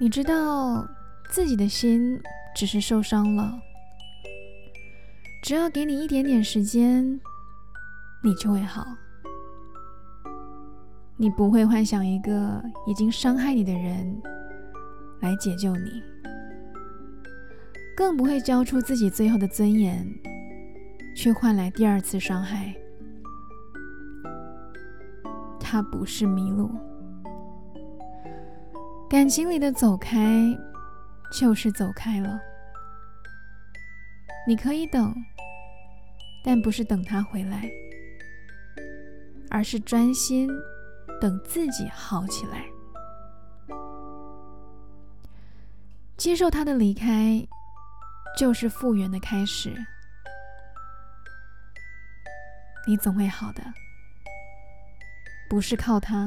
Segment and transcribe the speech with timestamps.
[0.00, 0.88] 你知道
[1.28, 2.20] 自己的心
[2.54, 3.52] 只是受伤了，
[5.42, 7.20] 只要给你一点点时间，
[8.22, 8.86] 你就会好。
[11.16, 14.22] 你不会幻想一个已经伤害你的人
[15.18, 16.00] 来解救你，
[17.96, 20.06] 更不会交出自己最后的尊严，
[21.16, 22.72] 去换来第二次伤害。
[25.58, 26.70] 他不是迷路。
[29.08, 30.20] 感情里的走开，
[31.32, 32.38] 就是走开了。
[34.46, 35.14] 你可以等，
[36.44, 37.70] 但不是等他回来，
[39.50, 40.50] 而是专心
[41.18, 42.66] 等自己好起来。
[46.18, 47.42] 接受他的离开，
[48.36, 49.74] 就是复原的开始。
[52.86, 53.62] 你总会好的，
[55.48, 56.26] 不是靠他，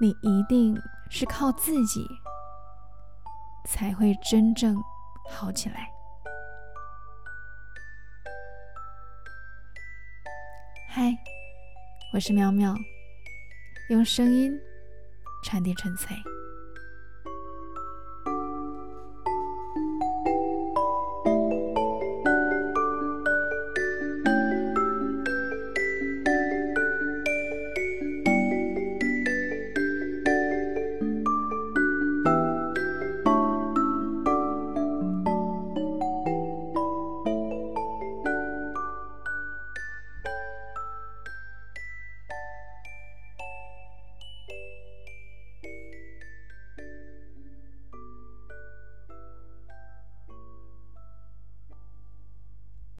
[0.00, 0.80] 你一定。
[1.10, 2.06] 是靠自己
[3.64, 4.76] 才会真正
[5.30, 5.90] 好起来。
[10.90, 11.16] 嗨，
[12.12, 12.74] 我是喵喵，
[13.88, 14.52] 用声音
[15.42, 16.14] 传递纯粹。